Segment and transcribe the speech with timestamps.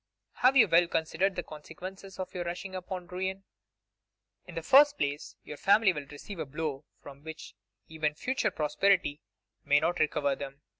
[0.37, 3.43] Have you well considered the consequences of your rushing upon ruin?
[4.47, 7.53] In the first place, your family will receive a blow from which
[7.87, 9.21] even future prosperity
[9.63, 10.63] may not recover them.